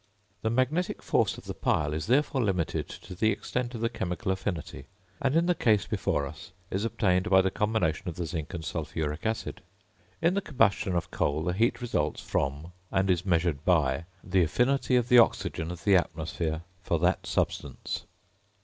The 0.41 0.49
magnetic 0.49 1.03
force 1.03 1.37
of 1.37 1.43
the 1.45 1.53
pile 1.53 1.93
is 1.93 2.07
therefore 2.07 2.43
limited 2.43 2.87
to 2.89 3.13
the 3.13 3.31
extent 3.31 3.75
of 3.75 3.81
the 3.81 3.89
chemical 3.89 4.31
affinity, 4.31 4.87
and 5.21 5.35
in 5.35 5.45
the 5.45 5.53
case 5.53 5.85
before 5.85 6.25
us 6.25 6.53
is 6.71 6.83
obtained 6.83 7.29
by 7.29 7.43
the 7.43 7.51
combination 7.51 8.09
of 8.09 8.15
the 8.15 8.25
zinc 8.25 8.55
and 8.55 8.65
sulphuric 8.65 9.27
acid. 9.27 9.61
In 10.19 10.33
the 10.33 10.41
combustion 10.41 10.95
of 10.95 11.11
coal, 11.11 11.43
the 11.43 11.53
heat 11.53 11.81
results 11.81 12.19
from, 12.19 12.71
and 12.89 13.11
is 13.11 13.27
measured 13.27 13.63
by, 13.63 14.05
the 14.23 14.41
affinity 14.41 14.95
of 14.95 15.07
the 15.07 15.19
oxygen 15.19 15.69
of 15.69 15.83
the 15.83 15.97
atmosphere 15.97 16.63
for 16.81 16.97
that 16.97 17.27
substance. 17.27 18.05